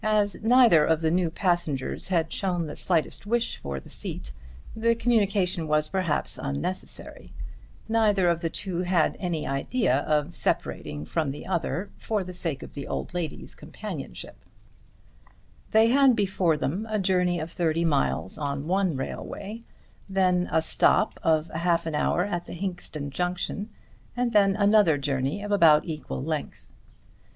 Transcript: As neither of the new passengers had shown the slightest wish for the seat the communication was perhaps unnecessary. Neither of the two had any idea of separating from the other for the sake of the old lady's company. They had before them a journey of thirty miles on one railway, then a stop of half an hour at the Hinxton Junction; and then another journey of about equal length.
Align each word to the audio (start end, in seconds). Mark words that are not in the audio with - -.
As 0.03 0.41
neither 0.41 0.83
of 0.83 1.01
the 1.01 1.11
new 1.11 1.29
passengers 1.29 2.07
had 2.07 2.33
shown 2.33 2.65
the 2.65 2.75
slightest 2.75 3.27
wish 3.27 3.57
for 3.57 3.79
the 3.79 3.91
seat 3.91 4.33
the 4.75 4.95
communication 4.95 5.67
was 5.67 5.89
perhaps 5.89 6.39
unnecessary. 6.41 7.31
Neither 7.87 8.27
of 8.27 8.41
the 8.41 8.49
two 8.49 8.81
had 8.81 9.15
any 9.19 9.45
idea 9.45 9.97
of 9.99 10.35
separating 10.35 11.05
from 11.05 11.29
the 11.29 11.45
other 11.45 11.91
for 11.97 12.23
the 12.23 12.33
sake 12.33 12.63
of 12.63 12.73
the 12.73 12.87
old 12.87 13.13
lady's 13.13 13.53
company. 13.53 14.07
They 15.69 15.89
had 15.89 16.15
before 16.15 16.57
them 16.57 16.87
a 16.89 16.97
journey 16.97 17.39
of 17.39 17.51
thirty 17.51 17.85
miles 17.85 18.39
on 18.39 18.65
one 18.65 18.95
railway, 18.97 19.61
then 20.09 20.49
a 20.51 20.63
stop 20.63 21.19
of 21.21 21.49
half 21.49 21.85
an 21.85 21.93
hour 21.93 22.25
at 22.25 22.47
the 22.47 22.53
Hinxton 22.53 23.11
Junction; 23.11 23.69
and 24.17 24.31
then 24.31 24.55
another 24.55 24.97
journey 24.97 25.43
of 25.43 25.51
about 25.51 25.85
equal 25.85 26.23
length. 26.23 26.71